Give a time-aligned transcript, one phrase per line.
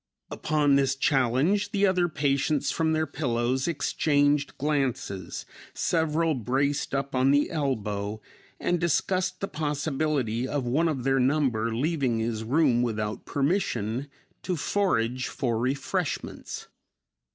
[0.31, 7.29] Upon this challenge, the other patients from their pillows exchanged glances, several braced up on
[7.29, 8.19] the elbow
[8.59, 14.07] and discussed the possibility of one of their number leaving his room without permission
[14.41, 16.65] to forage for refreshments.